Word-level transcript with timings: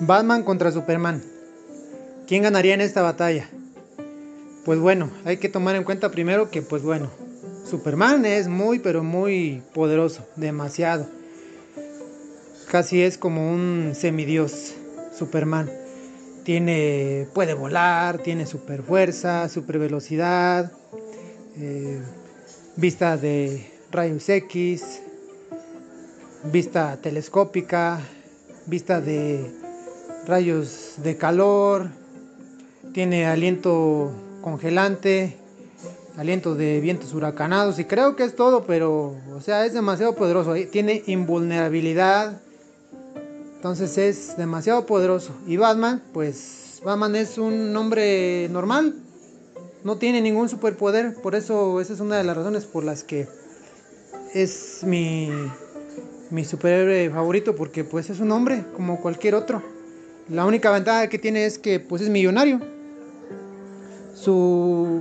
Batman 0.00 0.42
contra 0.42 0.72
Superman. 0.72 1.22
¿Quién 2.26 2.42
ganaría 2.42 2.74
en 2.74 2.80
esta 2.80 3.00
batalla? 3.00 3.48
Pues 4.64 4.80
bueno, 4.80 5.10
hay 5.24 5.36
que 5.36 5.48
tomar 5.48 5.76
en 5.76 5.84
cuenta 5.84 6.10
primero 6.10 6.50
que 6.50 6.62
pues 6.62 6.82
bueno, 6.82 7.10
Superman 7.64 8.24
es 8.24 8.48
muy 8.48 8.80
pero 8.80 9.04
muy 9.04 9.62
poderoso, 9.72 10.26
demasiado. 10.34 11.06
Casi 12.70 13.02
es 13.02 13.18
como 13.18 13.52
un 13.52 13.92
semidios 13.94 14.74
Superman. 15.16 15.70
Tiene 16.42 17.28
puede 17.32 17.54
volar, 17.54 18.18
tiene 18.18 18.46
super 18.46 18.82
fuerza, 18.82 19.48
super 19.48 19.78
velocidad, 19.78 20.72
eh, 21.56 22.00
vista 22.76 23.16
de 23.16 23.69
rayos 23.90 24.28
X, 24.28 25.02
vista 26.44 26.96
telescópica, 27.00 28.00
vista 28.66 29.00
de 29.00 29.50
rayos 30.26 30.94
de 30.98 31.16
calor, 31.16 31.88
tiene 32.92 33.26
aliento 33.26 34.12
congelante, 34.42 35.36
aliento 36.16 36.54
de 36.54 36.80
vientos 36.80 37.14
huracanados 37.14 37.78
y 37.78 37.84
creo 37.84 38.16
que 38.16 38.24
es 38.24 38.36
todo, 38.36 38.64
pero 38.64 39.16
o 39.34 39.40
sea, 39.40 39.66
es 39.66 39.74
demasiado 39.74 40.14
poderoso, 40.14 40.54
eh, 40.54 40.66
tiene 40.66 41.02
invulnerabilidad. 41.06 42.40
Entonces 43.56 43.98
es 43.98 44.36
demasiado 44.38 44.86
poderoso. 44.86 45.34
Y 45.46 45.58
Batman, 45.58 46.02
pues 46.14 46.80
Batman 46.82 47.14
es 47.16 47.36
un 47.36 47.76
hombre 47.76 48.48
normal, 48.50 48.94
no 49.84 49.96
tiene 49.96 50.20
ningún 50.22 50.48
superpoder, 50.48 51.14
por 51.14 51.34
eso 51.34 51.80
esa 51.80 51.92
es 51.92 52.00
una 52.00 52.16
de 52.16 52.24
las 52.24 52.36
razones 52.36 52.64
por 52.64 52.84
las 52.84 53.04
que 53.04 53.28
es 54.34 54.82
mi 54.84 55.30
mi 56.30 56.44
superhéroe 56.44 57.10
favorito 57.10 57.56
porque 57.56 57.84
pues 57.84 58.08
es 58.08 58.20
un 58.20 58.30
hombre 58.30 58.64
como 58.74 59.00
cualquier 59.00 59.34
otro. 59.34 59.62
La 60.28 60.46
única 60.46 60.70
ventaja 60.70 61.08
que 61.08 61.18
tiene 61.18 61.44
es 61.44 61.58
que 61.58 61.80
pues 61.80 62.02
es 62.02 62.08
millonario. 62.08 62.60
Su 64.14 65.00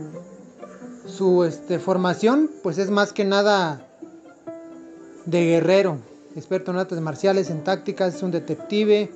su 1.05 1.43
este, 1.43 1.79
formación 1.79 2.49
pues 2.63 2.77
es 2.77 2.89
más 2.89 3.13
que 3.13 3.25
nada 3.25 3.85
de 5.25 5.45
guerrero, 5.45 5.99
experto 6.35 6.71
en 6.71 6.77
artes 6.77 6.99
marciales, 6.99 7.49
en 7.49 7.63
tácticas, 7.63 8.15
es 8.15 8.23
un 8.23 8.31
detective 8.31 9.11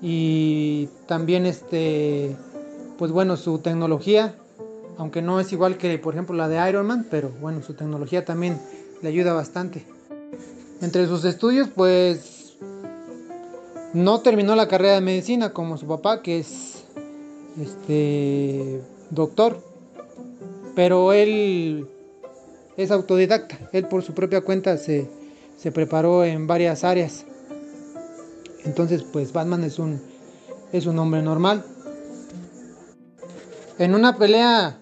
y 0.00 0.88
también 1.06 1.46
este 1.46 2.36
pues 2.98 3.10
bueno, 3.10 3.36
su 3.36 3.58
tecnología, 3.58 4.36
aunque 4.98 5.20
no 5.20 5.40
es 5.40 5.52
igual 5.52 5.78
que 5.78 5.98
por 5.98 6.14
ejemplo 6.14 6.36
la 6.36 6.48
de 6.48 6.68
Iron 6.68 6.86
Man, 6.86 7.06
pero 7.10 7.30
bueno, 7.40 7.60
su 7.62 7.74
tecnología 7.74 8.24
también 8.24 8.60
le 9.02 9.08
ayuda 9.08 9.32
bastante. 9.32 9.84
Entre 10.80 11.06
sus 11.06 11.24
estudios 11.24 11.68
pues 11.74 12.56
no 13.92 14.20
terminó 14.20 14.56
la 14.56 14.68
carrera 14.68 14.94
de 14.94 15.00
medicina 15.00 15.52
como 15.52 15.78
su 15.78 15.86
papá, 15.86 16.20
que 16.22 16.40
es 16.40 16.84
este 17.60 18.82
doctor, 19.10 19.62
pero 20.74 21.12
él 21.12 21.86
es 22.76 22.90
autodidacta. 22.90 23.58
Él 23.72 23.86
por 23.86 24.02
su 24.02 24.14
propia 24.14 24.40
cuenta 24.40 24.76
se, 24.76 25.08
se 25.56 25.70
preparó 25.70 26.24
en 26.24 26.46
varias 26.46 26.82
áreas. 26.82 27.24
Entonces, 28.64 29.02
pues 29.02 29.32
Batman 29.32 29.62
es 29.62 29.78
un 29.78 30.00
es 30.74 30.86
un 30.86 30.98
hombre 30.98 31.22
normal. 31.22 31.64
En 33.78 33.94
una 33.94 34.16
pelea 34.16 34.76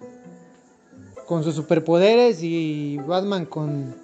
con 1.27 1.45
sus 1.45 1.55
superpoderes 1.55 2.43
y 2.43 2.97
Batman 3.07 3.45
con 3.45 3.95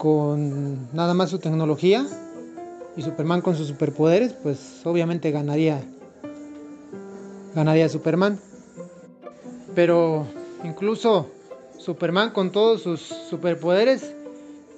con 0.00 0.88
nada 0.94 1.12
más 1.12 1.28
su 1.28 1.38
tecnología, 1.38 2.06
y 2.96 3.02
Superman 3.02 3.42
con 3.42 3.54
sus 3.54 3.66
superpoderes, 3.66 4.32
pues 4.32 4.80
obviamente 4.84 5.30
ganaría 5.30 5.82
ganaría 7.54 7.86
Superman. 7.86 8.40
Pero 9.74 10.26
incluso 10.64 11.28
Superman 11.76 12.30
con 12.30 12.50
todos 12.50 12.80
sus 12.80 13.00
superpoderes 13.02 14.10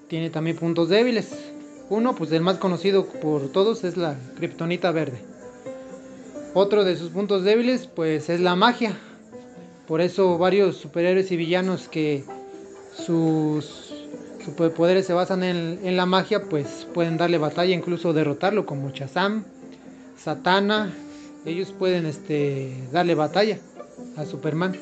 tiene 0.08 0.28
también 0.28 0.56
puntos 0.56 0.88
débiles. 0.88 1.30
Uno, 1.88 2.16
pues 2.16 2.32
el 2.32 2.41
más 2.42 2.58
conocido 2.58 3.06
por 3.06 3.52
todos 3.52 3.84
es 3.84 3.97
la 3.97 4.16
kriptonita 4.34 4.91
verde. 4.91 5.18
Otro 6.52 6.82
de 6.82 6.97
sus 6.97 7.10
puntos 7.10 7.44
débiles, 7.44 7.86
pues 7.86 8.28
es 8.28 8.41
la 8.41 8.56
magia. 8.56 8.98
Por 9.86 10.00
eso 10.00 10.36
varios 10.36 10.78
superhéroes 10.78 11.30
y 11.30 11.36
villanos 11.36 11.88
que 11.88 12.24
sus 12.97 13.81
superpoderes 14.44 15.06
se 15.06 15.12
basan 15.12 15.42
en, 15.42 15.97
la 15.97 16.06
magia, 16.06 16.42
pues 16.42 16.86
pueden 16.92 17.16
darle 17.16 17.38
batalla, 17.38 17.75
incluso 17.75 18.12
derrotarlo, 18.12 18.66
como 18.66 18.91
Shazam, 18.91 19.44
Satana. 20.16 20.92
Ellos 21.44 21.72
pueden 21.76 22.06
este, 22.06 22.72
darle 22.92 23.14
batalla 23.14 23.58
a 24.16 24.25
Superman. 24.25 24.76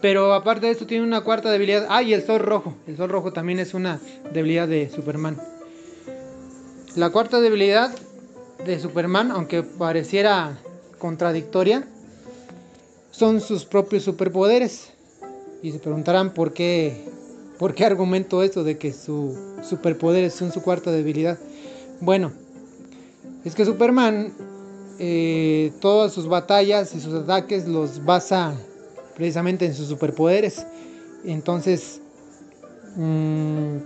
Pero 0.00 0.34
aparte 0.34 0.66
de 0.66 0.72
esto 0.72 0.86
tiene 0.86 1.04
una 1.04 1.22
cuarta 1.22 1.50
debilidad. 1.50 1.86
Ah, 1.88 2.02
el 2.02 2.22
sol 2.24 2.40
rojo. 2.40 2.74
El 2.86 2.96
sol 2.96 3.08
rojo 3.08 3.32
también 3.32 3.58
es 3.58 3.74
una 3.74 4.00
debilidad 4.32 4.68
de 4.68 4.90
Superman. 4.90 5.40
La 6.96 7.10
cuarta 7.10 7.40
debilidad 7.40 7.90
de 8.64 8.78
Superman, 8.78 9.30
aunque 9.30 9.62
pareciera 9.62 10.58
contradictoria, 10.98 11.86
son 13.10 13.40
sus 13.40 13.64
propios 13.64 14.04
superpoderes. 14.04 14.92
Y 15.62 15.72
se 15.72 15.78
preguntarán 15.78 16.34
por 16.34 16.52
qué 16.52 17.08
¿Por 17.58 17.74
qué 17.74 17.84
argumento 17.84 18.42
eso 18.42 18.64
de 18.64 18.78
que 18.78 18.92
su 18.92 19.56
superpoder 19.62 20.30
son 20.30 20.52
su 20.52 20.62
cuarta 20.62 20.90
debilidad? 20.90 21.38
Bueno, 22.00 22.32
es 23.44 23.54
que 23.54 23.64
Superman 23.64 24.32
eh, 24.98 25.72
todas 25.80 26.12
sus 26.12 26.28
batallas 26.28 26.94
y 26.94 27.00
sus 27.00 27.14
ataques 27.14 27.66
los 27.66 28.04
basa 28.04 28.54
precisamente 29.16 29.66
en 29.66 29.74
sus 29.74 29.88
superpoderes. 29.88 30.66
Entonces, 31.24 32.00
mm, 32.96 33.76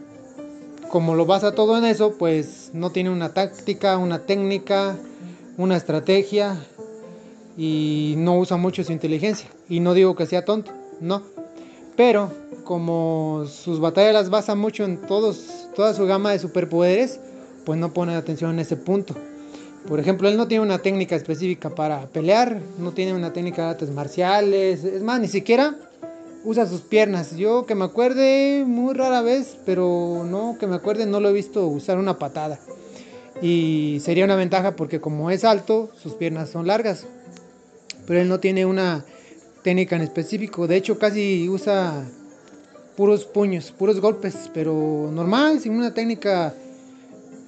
como 0.90 1.14
lo 1.14 1.26
basa 1.26 1.52
todo 1.54 1.76
en 1.76 1.84
eso, 1.84 2.14
pues 2.18 2.70
no 2.72 2.90
tiene 2.90 3.10
una 3.10 3.34
táctica, 3.34 3.98
una 3.98 4.20
técnica, 4.20 4.96
una 5.56 5.76
estrategia 5.76 6.56
y 7.56 8.14
no 8.16 8.38
usa 8.38 8.56
mucho 8.56 8.84
su 8.84 8.92
inteligencia. 8.92 9.48
Y 9.68 9.80
no 9.80 9.94
digo 9.94 10.14
que 10.14 10.26
sea 10.26 10.44
tonto, 10.44 10.72
no. 11.00 11.22
Pero 11.96 12.32
como 12.68 13.46
sus 13.46 13.80
batallas 13.80 14.12
las 14.12 14.28
basa 14.28 14.54
mucho 14.54 14.84
en 14.84 14.98
todos, 14.98 15.70
toda 15.74 15.94
su 15.94 16.04
gama 16.04 16.32
de 16.32 16.38
superpoderes, 16.38 17.18
pues 17.64 17.80
no 17.80 17.94
pone 17.94 18.14
atención 18.14 18.50
en 18.50 18.58
ese 18.58 18.76
punto. 18.76 19.14
Por 19.88 19.98
ejemplo, 19.98 20.28
él 20.28 20.36
no 20.36 20.48
tiene 20.48 20.64
una 20.64 20.78
técnica 20.78 21.16
específica 21.16 21.70
para 21.70 22.02
pelear, 22.08 22.60
no 22.78 22.92
tiene 22.92 23.14
una 23.14 23.32
técnica 23.32 23.62
de 23.62 23.70
artes 23.70 23.90
marciales, 23.90 24.84
es 24.84 25.00
más, 25.00 25.18
ni 25.18 25.28
siquiera 25.28 25.76
usa 26.44 26.66
sus 26.66 26.82
piernas. 26.82 27.36
Yo 27.38 27.64
que 27.64 27.74
me 27.74 27.86
acuerde 27.86 28.64
muy 28.66 28.92
rara 28.92 29.22
vez, 29.22 29.56
pero 29.64 30.26
no 30.28 30.58
que 30.60 30.66
me 30.66 30.76
acuerde 30.76 31.06
no 31.06 31.20
lo 31.20 31.30
he 31.30 31.32
visto 31.32 31.66
usar 31.66 31.96
una 31.96 32.18
patada. 32.18 32.60
Y 33.40 34.02
sería 34.04 34.26
una 34.26 34.36
ventaja 34.36 34.76
porque 34.76 35.00
como 35.00 35.30
es 35.30 35.42
alto, 35.42 35.88
sus 35.96 36.12
piernas 36.12 36.50
son 36.50 36.66
largas. 36.66 37.06
Pero 38.06 38.20
él 38.20 38.28
no 38.28 38.40
tiene 38.40 38.66
una 38.66 39.06
técnica 39.62 39.96
en 39.96 40.02
específico, 40.02 40.66
de 40.66 40.76
hecho 40.76 40.98
casi 40.98 41.48
usa 41.48 42.06
puros 42.98 43.24
puños, 43.24 43.70
puros 43.70 44.00
golpes, 44.00 44.50
pero 44.52 45.08
normal, 45.12 45.60
sin 45.60 45.76
una 45.76 45.94
técnica 45.94 46.52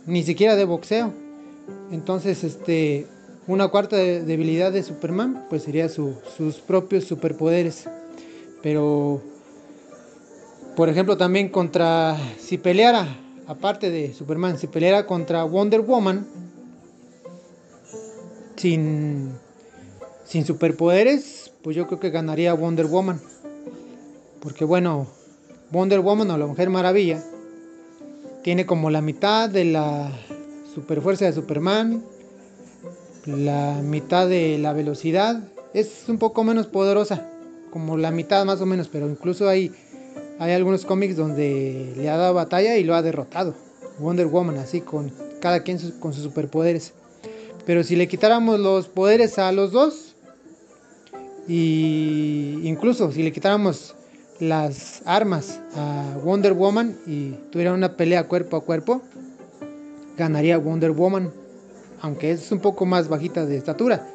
ni 0.06 0.22
siquiera 0.22 0.54
de 0.54 0.64
boxeo. 0.64 1.12
Entonces, 1.90 2.44
este, 2.44 3.08
una 3.48 3.66
cuarta 3.66 3.96
debilidad 3.96 4.70
de 4.70 4.84
Superman, 4.84 5.46
pues 5.50 5.64
sería 5.64 5.88
sus 5.88 6.54
propios 6.68 7.02
superpoderes. 7.02 7.88
Pero, 8.62 9.20
por 10.76 10.88
ejemplo, 10.88 11.16
también 11.16 11.48
contra, 11.48 12.16
si 12.38 12.56
peleara, 12.56 13.08
aparte 13.48 13.90
de 13.90 14.14
Superman, 14.14 14.56
si 14.56 14.68
peleara 14.68 15.04
contra 15.04 15.42
Wonder 15.42 15.80
Woman, 15.80 16.28
sin, 18.54 19.32
sin 20.24 20.46
superpoderes, 20.46 21.50
pues 21.60 21.74
yo 21.74 21.88
creo 21.88 21.98
que 21.98 22.10
ganaría 22.10 22.54
Wonder 22.54 22.86
Woman. 22.86 23.20
Porque 24.40 24.64
bueno, 24.64 25.08
Wonder 25.70 26.00
Woman 26.00 26.30
o 26.30 26.38
la 26.38 26.46
Mujer 26.46 26.68
Maravilla 26.68 27.22
tiene 28.42 28.66
como 28.66 28.90
la 28.90 29.00
mitad 29.00 29.48
de 29.48 29.64
la 29.64 30.10
superfuerza 30.74 31.26
de 31.26 31.32
Superman, 31.32 32.02
la 33.26 33.80
mitad 33.82 34.28
de 34.28 34.58
la 34.58 34.72
velocidad, 34.72 35.42
es 35.74 36.04
un 36.08 36.18
poco 36.18 36.42
menos 36.42 36.66
poderosa, 36.66 37.28
como 37.70 37.96
la 37.96 38.10
mitad 38.10 38.44
más 38.44 38.60
o 38.60 38.66
menos, 38.66 38.88
pero 38.88 39.08
incluso 39.08 39.48
hay, 39.48 39.72
hay 40.38 40.52
algunos 40.52 40.84
cómics 40.84 41.16
donde 41.16 41.92
le 41.96 42.08
ha 42.08 42.16
dado 42.16 42.34
batalla 42.34 42.76
y 42.76 42.84
lo 42.84 42.94
ha 42.94 43.02
derrotado. 43.02 43.54
Wonder 44.00 44.26
Woman, 44.26 44.58
así 44.58 44.80
con 44.80 45.12
cada 45.40 45.62
quien 45.62 45.78
con 46.00 46.12
sus 46.12 46.24
superpoderes. 46.24 46.94
Pero 47.66 47.84
si 47.84 47.94
le 47.94 48.08
quitáramos 48.08 48.58
los 48.58 48.88
poderes 48.88 49.38
a 49.38 49.52
los 49.52 49.70
dos, 49.70 50.14
y 51.46 52.60
incluso 52.64 53.12
si 53.12 53.22
le 53.22 53.32
quitáramos 53.32 53.94
las 54.40 55.02
armas 55.04 55.60
a 55.76 56.16
Wonder 56.24 56.54
Woman 56.54 56.96
y 57.06 57.32
tuviera 57.50 57.74
una 57.74 57.96
pelea 57.96 58.24
cuerpo 58.26 58.56
a 58.56 58.62
cuerpo, 58.62 59.02
ganaría 60.16 60.58
Wonder 60.58 60.90
Woman, 60.90 61.30
aunque 62.00 62.32
es 62.32 62.50
un 62.50 62.60
poco 62.60 62.86
más 62.86 63.08
bajita 63.08 63.44
de 63.46 63.56
estatura. 63.56 64.06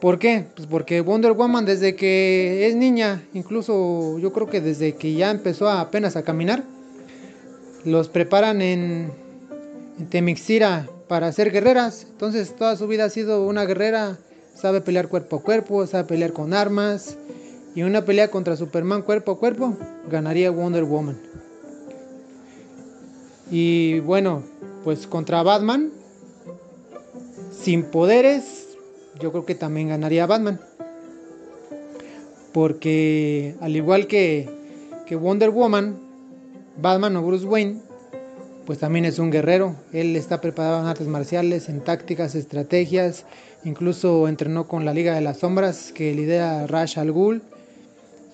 ¿Por 0.00 0.18
qué? 0.18 0.46
Pues 0.54 0.66
porque 0.66 1.00
Wonder 1.00 1.32
Woman 1.32 1.64
desde 1.64 1.94
que 1.94 2.66
es 2.66 2.74
niña, 2.74 3.22
incluso 3.34 4.18
yo 4.18 4.32
creo 4.32 4.48
que 4.48 4.60
desde 4.60 4.94
que 4.94 5.14
ya 5.14 5.30
empezó 5.30 5.68
apenas 5.68 6.16
a 6.16 6.22
caminar, 6.22 6.62
los 7.84 8.08
preparan 8.08 8.62
en, 8.62 9.10
en 9.98 10.06
Temixira 10.08 10.88
para 11.08 11.32
ser 11.32 11.50
guerreras. 11.50 12.06
Entonces 12.10 12.54
toda 12.56 12.76
su 12.76 12.86
vida 12.86 13.04
ha 13.04 13.10
sido 13.10 13.46
una 13.46 13.64
guerrera, 13.64 14.18
sabe 14.54 14.80
pelear 14.80 15.08
cuerpo 15.08 15.36
a 15.36 15.42
cuerpo, 15.42 15.86
sabe 15.86 16.04
pelear 16.04 16.32
con 16.32 16.54
armas. 16.54 17.16
Y 17.74 17.82
una 17.82 18.04
pelea 18.04 18.30
contra 18.30 18.56
Superman 18.56 19.02
cuerpo 19.02 19.32
a 19.32 19.38
cuerpo, 19.38 19.76
ganaría 20.10 20.50
Wonder 20.50 20.84
Woman. 20.84 21.16
Y 23.50 24.00
bueno, 24.00 24.42
pues 24.84 25.06
contra 25.06 25.42
Batman, 25.42 25.90
sin 27.52 27.84
poderes, 27.84 28.68
yo 29.20 29.30
creo 29.32 29.44
que 29.44 29.54
también 29.54 29.88
ganaría 29.88 30.26
Batman. 30.26 30.60
Porque 32.52 33.54
al 33.60 33.76
igual 33.76 34.06
que, 34.06 34.48
que 35.06 35.16
Wonder 35.16 35.50
Woman, 35.50 35.98
Batman 36.80 37.16
o 37.16 37.22
Bruce 37.22 37.46
Wayne, 37.46 37.80
pues 38.66 38.78
también 38.78 39.04
es 39.04 39.18
un 39.18 39.30
guerrero. 39.30 39.74
Él 39.92 40.16
está 40.16 40.40
preparado 40.40 40.80
en 40.80 40.86
artes 40.86 41.06
marciales, 41.06 41.68
en 41.68 41.80
tácticas, 41.80 42.34
estrategias. 42.34 43.24
Incluso 43.64 44.28
entrenó 44.28 44.68
con 44.68 44.84
la 44.84 44.94
Liga 44.94 45.14
de 45.14 45.20
las 45.20 45.38
Sombras 45.38 45.92
que 45.92 46.14
lidera 46.14 46.66
Rash 46.66 46.98
al 46.98 47.12
Ghul. 47.12 47.42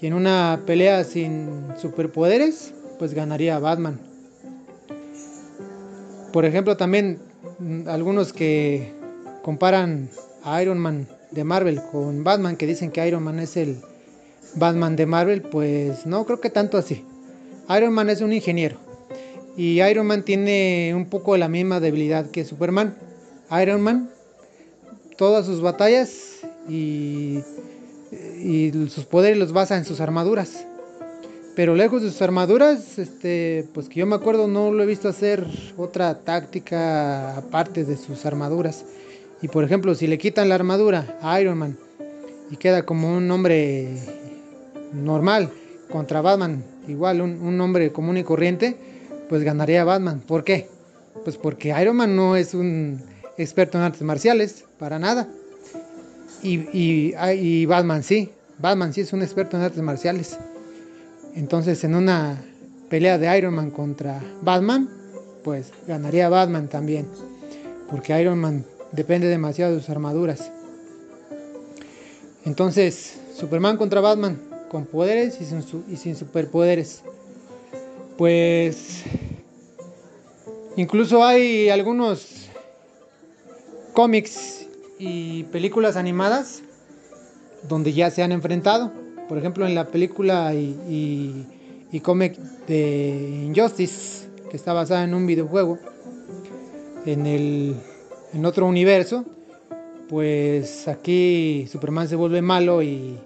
Y 0.00 0.06
en 0.06 0.14
una 0.14 0.62
pelea 0.66 1.04
sin 1.04 1.68
superpoderes, 1.80 2.72
pues 2.98 3.14
ganaría 3.14 3.58
Batman. 3.58 3.98
Por 6.32 6.44
ejemplo, 6.44 6.76
también 6.76 7.18
mm, 7.58 7.88
algunos 7.88 8.32
que 8.32 8.92
comparan 9.42 10.10
a 10.44 10.60
Iron 10.62 10.78
Man 10.78 11.08
de 11.30 11.44
Marvel 11.44 11.80
con 11.90 12.24
Batman, 12.24 12.56
que 12.56 12.66
dicen 12.66 12.90
que 12.90 13.06
Iron 13.06 13.22
Man 13.22 13.38
es 13.38 13.56
el 13.56 13.78
Batman 14.54 14.96
de 14.96 15.06
Marvel, 15.06 15.42
pues 15.42 16.06
no 16.06 16.24
creo 16.24 16.40
que 16.40 16.50
tanto 16.50 16.78
así. 16.78 17.04
Iron 17.68 17.92
Man 17.92 18.10
es 18.10 18.20
un 18.20 18.32
ingeniero 18.32 18.76
y 19.56 19.80
Iron 19.82 20.06
Man 20.06 20.22
tiene 20.22 20.92
un 20.94 21.06
poco 21.06 21.36
la 21.36 21.48
misma 21.48 21.80
debilidad 21.80 22.30
que 22.30 22.44
Superman. 22.44 22.96
Iron 23.62 23.80
Man, 23.80 24.10
todas 25.16 25.46
sus 25.46 25.60
batallas 25.60 26.40
y, 26.68 27.40
y 28.12 28.72
sus 28.88 29.04
poderes 29.04 29.38
los 29.38 29.52
basa 29.52 29.76
en 29.76 29.84
sus 29.84 30.00
armaduras. 30.00 30.66
Pero 31.54 31.74
lejos 31.74 32.02
de 32.02 32.10
sus 32.10 32.20
armaduras, 32.20 32.98
este, 32.98 33.66
pues 33.72 33.88
que 33.88 34.00
yo 34.00 34.06
me 34.06 34.14
acuerdo 34.14 34.46
no 34.46 34.70
lo 34.70 34.82
he 34.82 34.86
visto 34.86 35.08
hacer 35.08 35.46
otra 35.78 36.18
táctica 36.18 37.36
aparte 37.36 37.84
de 37.84 37.96
sus 37.96 38.26
armaduras. 38.26 38.84
Y 39.40 39.48
por 39.48 39.64
ejemplo, 39.64 39.94
si 39.94 40.06
le 40.06 40.18
quitan 40.18 40.50
la 40.50 40.54
armadura 40.54 41.18
a 41.22 41.40
Iron 41.40 41.58
Man 41.58 41.78
y 42.50 42.56
queda 42.56 42.84
como 42.84 43.16
un 43.16 43.30
hombre 43.30 43.96
normal 44.92 45.50
contra 45.90 46.20
Batman, 46.20 46.62
igual 46.88 47.22
un, 47.22 47.40
un 47.40 47.60
hombre 47.60 47.90
común 47.90 48.18
y 48.18 48.22
corriente, 48.22 48.76
pues 49.30 49.42
ganaría 49.42 49.82
Batman. 49.84 50.20
¿Por 50.20 50.44
qué? 50.44 50.68
Pues 51.24 51.38
porque 51.38 51.74
Iron 51.80 51.96
Man 51.96 52.14
no 52.16 52.36
es 52.36 52.52
un 52.52 53.00
experto 53.38 53.78
en 53.78 53.84
artes 53.84 54.02
marciales, 54.02 54.64
para 54.78 54.98
nada. 54.98 55.26
Y, 56.42 57.12
y, 57.12 57.66
Batman 57.66 58.02
sí, 58.02 58.30
Batman 58.58 58.92
sí 58.92 59.00
es 59.00 59.12
un 59.12 59.22
experto 59.22 59.56
en 59.56 59.62
artes 59.62 59.82
marciales. 59.82 60.38
Entonces 61.34 61.82
en 61.84 61.94
una 61.94 62.42
pelea 62.88 63.18
de 63.18 63.36
Iron 63.36 63.54
Man 63.54 63.70
contra 63.70 64.22
Batman, 64.42 64.88
pues 65.42 65.72
ganaría 65.86 66.28
Batman 66.28 66.68
también. 66.68 67.06
Porque 67.90 68.20
Iron 68.20 68.38
Man 68.38 68.64
depende 68.92 69.28
demasiado 69.28 69.74
de 69.74 69.80
sus 69.80 69.90
armaduras. 69.90 70.50
Entonces, 72.44 73.18
Superman 73.36 73.76
contra 73.76 74.00
Batman, 74.00 74.38
con 74.70 74.86
poderes 74.86 75.38
y 75.40 75.96
sin 75.96 76.16
superpoderes. 76.16 77.02
Pues 78.16 79.02
incluso 80.76 81.24
hay 81.24 81.68
algunos 81.68 82.48
cómics 83.92 84.65
y 84.98 85.44
películas 85.44 85.96
animadas 85.96 86.62
donde 87.68 87.92
ya 87.92 88.10
se 88.10 88.22
han 88.22 88.32
enfrentado. 88.32 88.92
Por 89.28 89.38
ejemplo, 89.38 89.66
en 89.66 89.74
la 89.74 89.88
película 89.88 90.54
y, 90.54 91.46
y, 91.90 92.00
cómic 92.00 92.36
de 92.66 93.44
Injustice, 93.46 94.28
que 94.50 94.56
está 94.56 94.72
basada 94.72 95.02
en 95.02 95.14
un 95.14 95.26
videojuego, 95.26 95.78
en, 97.06 97.26
el, 97.26 97.74
en 98.34 98.44
otro 98.44 98.66
universo, 98.66 99.24
pues 100.08 100.86
aquí 100.88 101.66
Superman 101.70 102.06
se 102.06 102.16
vuelve 102.16 102.42
malo 102.42 102.82
y 102.82 103.18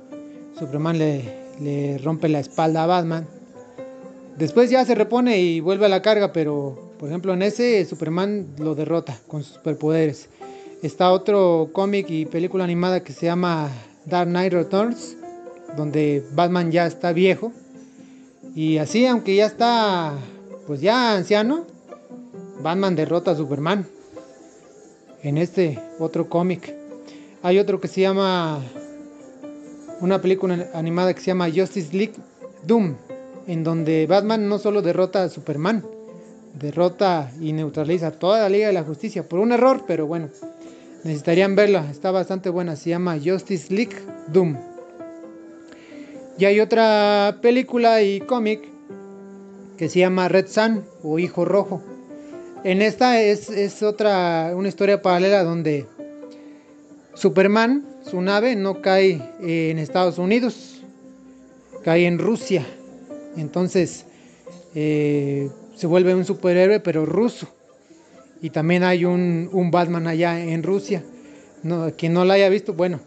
Superman 0.58 0.98
le, 0.98 1.24
le 1.60 1.98
rompe 1.98 2.28
la 2.28 2.38
espalda 2.38 2.84
a 2.84 2.86
Batman 2.86 3.26
Después 4.40 4.70
ya 4.70 4.86
se 4.86 4.94
repone 4.94 5.38
y 5.38 5.60
vuelve 5.60 5.84
a 5.84 5.90
la 5.90 6.00
carga, 6.00 6.32
pero 6.32 6.94
por 6.98 7.10
ejemplo 7.10 7.34
en 7.34 7.42
ese 7.42 7.84
Superman 7.84 8.46
lo 8.58 8.74
derrota 8.74 9.20
con 9.26 9.42
sus 9.42 9.56
superpoderes. 9.56 10.30
Está 10.82 11.12
otro 11.12 11.70
cómic 11.72 12.08
y 12.08 12.26
película 12.26 12.64
animada 12.64 13.02
que 13.02 13.12
se 13.12 13.26
llama 13.26 13.70
Dark 14.06 14.28
Knight 14.28 14.52
Returns, 14.52 15.16
donde 15.76 16.24
Batman 16.32 16.72
ya 16.72 16.86
está 16.86 17.12
viejo. 17.12 17.52
Y 18.54 18.78
así, 18.78 19.06
aunque 19.06 19.36
ya 19.36 19.46
está 19.46 20.14
pues 20.66 20.80
ya 20.80 21.14
anciano, 21.14 21.66
Batman 22.62 22.96
derrota 22.96 23.32
a 23.32 23.36
Superman. 23.36 23.86
En 25.22 25.36
este 25.36 25.78
otro 25.98 26.28
cómic. 26.28 26.74
Hay 27.42 27.58
otro 27.58 27.80
que 27.80 27.88
se 27.88 28.00
llama 28.00 28.62
una 30.00 30.20
película 30.20 30.70
animada 30.74 31.12
que 31.12 31.20
se 31.20 31.26
llama 31.26 31.50
Justice 31.50 31.94
League 31.94 32.14
Doom 32.64 32.96
en 33.46 33.64
donde 33.64 34.06
Batman 34.06 34.48
no 34.48 34.58
solo 34.58 34.80
derrota 34.80 35.24
a 35.24 35.28
Superman, 35.28 35.84
derrota 36.54 37.32
y 37.40 37.52
neutraliza 37.52 38.12
toda 38.12 38.42
la 38.42 38.48
Liga 38.48 38.68
de 38.68 38.72
la 38.72 38.84
Justicia 38.84 39.28
por 39.28 39.40
un 39.40 39.52
error, 39.52 39.84
pero 39.86 40.06
bueno, 40.06 40.28
necesitarían 41.04 41.56
verla, 41.56 41.88
está 41.90 42.10
bastante 42.10 42.50
buena, 42.50 42.76
se 42.76 42.90
llama 42.90 43.18
Justice 43.22 43.72
League 43.72 43.96
Doom. 44.28 44.56
Y 46.38 46.44
hay 46.46 46.60
otra 46.60 47.38
película 47.42 48.02
y 48.02 48.20
cómic 48.20 48.62
que 49.76 49.88
se 49.88 49.98
llama 49.98 50.28
Red 50.28 50.48
Sun 50.48 50.84
o 51.02 51.18
Hijo 51.18 51.44
Rojo. 51.44 51.82
En 52.64 52.82
esta 52.82 53.20
es, 53.22 53.82
otra, 53.82 54.52
una 54.54 54.68
historia 54.68 55.00
paralela 55.00 55.42
donde 55.42 55.86
Superman, 57.14 57.86
su 58.04 58.20
nave, 58.20 58.56
no 58.56 58.82
cae 58.82 59.20
en 59.40 59.78
Estados 59.78 60.18
Unidos, 60.18 60.82
cae 61.82 62.06
en 62.06 62.18
Rusia. 62.18 62.66
Entonces 63.36 64.04
eh, 64.74 65.50
se 65.76 65.86
vuelve 65.86 66.14
un 66.14 66.24
superhéroe 66.24 66.80
pero 66.80 67.06
ruso. 67.06 67.48
Y 68.42 68.50
también 68.50 68.82
hay 68.82 69.04
un, 69.04 69.70
Batman 69.70 70.06
allá 70.06 70.40
en 70.40 70.62
Rusia. 70.62 71.02
Quien 71.96 72.14
no 72.14 72.24
la 72.24 72.34
haya 72.34 72.48
visto, 72.48 72.72
bueno, 72.72 73.00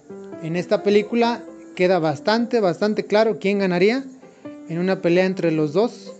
en 0.43 0.55
esta 0.55 0.83
película 0.83 1.43
queda 1.75 1.99
bastante, 1.99 2.59
bastante 2.59 3.05
claro 3.05 3.39
quién 3.39 3.59
ganaría 3.59 4.05
en 4.69 4.77
una 4.77 5.01
pelea 5.01 5.25
entre 5.25 5.51
los 5.51 5.73
dos 5.73 6.13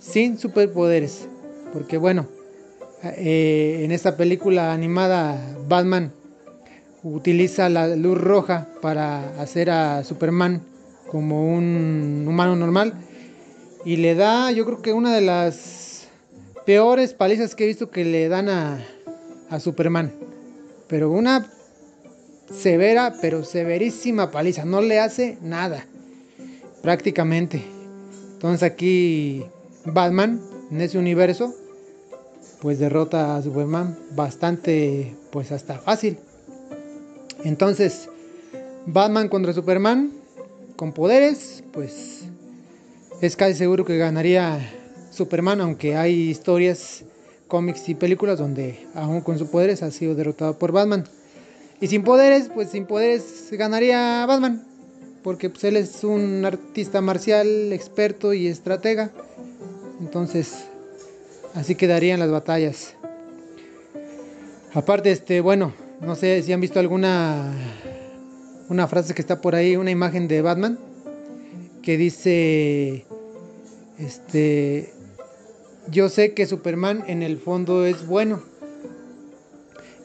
sin 0.00 0.38
superpoderes. 0.38 1.28
Porque 1.72 1.98
bueno, 1.98 2.26
eh, 3.02 3.82
en 3.84 3.92
esta 3.92 4.16
película 4.16 4.72
animada 4.72 5.56
Batman 5.68 6.12
utiliza 7.04 7.68
la 7.68 7.94
luz 7.96 8.20
roja 8.20 8.68
para 8.80 9.40
hacer 9.40 9.70
a 9.70 10.04
Superman 10.04 10.62
como 11.10 11.54
un 11.54 12.24
humano 12.28 12.56
normal 12.56 12.94
y 13.84 13.96
le 13.96 14.14
da, 14.14 14.50
yo 14.52 14.64
creo 14.64 14.82
que 14.82 14.92
una 14.92 15.14
de 15.14 15.20
las 15.20 15.81
peores 16.64 17.14
palizas 17.14 17.54
que 17.54 17.64
he 17.64 17.66
visto 17.66 17.90
que 17.90 18.04
le 18.04 18.28
dan 18.28 18.48
a, 18.48 18.80
Superman. 19.60 20.10
Pero 20.88 21.10
una 21.10 21.46
severa, 22.50 23.14
pero 23.20 23.44
severísima 23.44 24.30
paliza. 24.30 24.64
No 24.64 24.80
le 24.80 24.98
hace 24.98 25.36
nada. 25.42 25.84
Prácticamente. 26.80 27.62
Entonces 28.32 28.62
aquí 28.62 29.44
Batman, 29.84 30.40
en 30.70 30.80
ese 30.80 30.98
universo, 30.98 31.54
pues 32.60 32.78
derrota 32.78 33.36
a 33.36 33.42
Superman 33.42 33.98
bastante, 34.16 35.14
pues 35.30 35.52
hasta 35.52 35.78
fácil. 35.78 36.16
Entonces, 37.44 38.08
Batman 38.86 39.28
contra 39.28 39.52
Superman, 39.52 40.12
con 40.76 40.92
poderes, 40.92 41.62
pues 41.72 42.24
es 43.20 43.36
casi 43.36 43.54
seguro 43.54 43.84
que 43.84 43.98
ganaría 43.98 44.60
Superman, 45.12 45.60
aunque 45.60 45.96
hay 45.96 46.30
historias, 46.30 47.04
cómics 47.48 47.88
y 47.88 47.94
películas 47.94 48.38
donde 48.38 48.86
aún 48.94 49.20
con 49.20 49.38
sus 49.38 49.48
poderes 49.48 49.82
ha 49.82 49.90
sido 49.90 50.14
derrotado 50.14 50.58
por 50.58 50.72
Batman. 50.72 51.04
Y 51.80 51.88
sin 51.88 52.02
poderes, 52.02 52.48
pues 52.54 52.70
sin 52.70 52.86
poderes 52.86 53.48
ganaría 53.52 54.24
Batman. 54.26 54.64
porque 55.22 55.50
pues, 55.50 55.64
él 55.64 55.76
es 55.76 56.02
un 56.02 56.44
artista 56.44 57.00
marcial, 57.00 57.72
experto 57.72 58.32
y 58.32 58.46
estratega. 58.46 59.10
Entonces, 60.00 60.64
así 61.54 61.74
quedarían 61.74 62.18
las 62.18 62.30
batallas. 62.30 62.94
Aparte, 64.74 65.12
este, 65.12 65.40
bueno, 65.40 65.74
no 66.00 66.14
sé 66.16 66.42
si 66.42 66.52
han 66.52 66.60
visto 66.60 66.80
alguna 66.80 67.52
una 68.68 68.88
frase 68.88 69.12
que 69.14 69.20
está 69.20 69.40
por 69.42 69.54
ahí, 69.54 69.76
una 69.76 69.90
imagen 69.90 70.26
de 70.26 70.40
Batman 70.40 70.78
que 71.82 71.98
dice 71.98 73.04
este 73.98 74.94
yo 75.88 76.08
sé 76.08 76.34
que 76.34 76.46
Superman 76.46 77.04
en 77.06 77.22
el 77.22 77.38
fondo 77.38 77.84
es 77.84 78.06
bueno. 78.06 78.42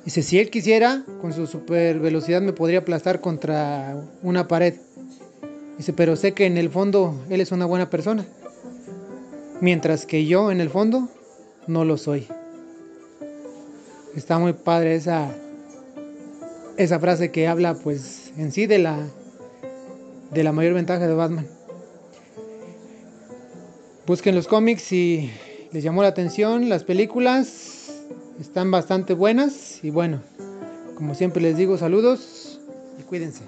Dice, 0.05 0.23
si 0.23 0.39
él 0.39 0.49
quisiera, 0.49 1.03
con 1.21 1.33
su 1.33 1.47
super 1.47 1.99
velocidad 1.99 2.41
me 2.41 2.53
podría 2.53 2.79
aplastar 2.79 3.19
contra 3.19 3.95
una 4.23 4.47
pared. 4.47 4.75
Dice, 5.77 5.93
pero 5.93 6.15
sé 6.15 6.33
que 6.33 6.45
en 6.45 6.57
el 6.57 6.69
fondo 6.69 7.23
él 7.29 7.41
es 7.41 7.51
una 7.51 7.65
buena 7.65 7.89
persona. 7.89 8.25
Mientras 9.59 10.05
que 10.05 10.25
yo 10.25 10.51
en 10.51 10.61
el 10.61 10.69
fondo 10.69 11.09
no 11.67 11.83
lo 11.83 11.97
soy. 11.97 12.27
Está 14.15 14.39
muy 14.39 14.53
padre 14.53 14.95
esa, 14.95 15.29
esa 16.77 16.99
frase 16.99 17.31
que 17.31 17.47
habla 17.47 17.75
pues 17.75 18.31
en 18.37 18.51
sí 18.51 18.65
de 18.65 18.79
la, 18.79 18.97
de 20.31 20.43
la 20.43 20.51
mayor 20.51 20.73
ventaja 20.73 21.07
de 21.07 21.13
Batman. 21.13 21.47
Busquen 24.07 24.35
los 24.35 24.47
cómics 24.47 24.91
y 24.93 25.31
les 25.71 25.83
llamó 25.83 26.01
la 26.01 26.07
atención 26.09 26.67
las 26.69 26.83
películas. 26.83 28.03
Están 28.39 28.71
bastante 28.71 29.13
buenas 29.13 29.83
y 29.83 29.89
bueno, 29.89 30.21
como 30.95 31.15
siempre 31.15 31.41
les 31.41 31.57
digo, 31.57 31.77
saludos 31.77 32.61
y 32.99 33.03
cuídense. 33.03 33.43